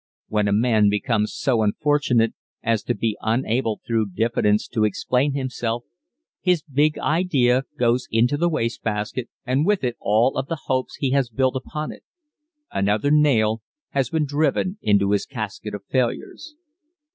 [0.29, 5.83] When a man becomes so unfortunate as to be unable through diffidence to explain himself,
[6.41, 10.95] his big idea goes into the waste basket and with it all of the hopes
[10.95, 12.01] he has built upon it.
[12.73, 16.55] _Another nail has been driven into his casket of failures.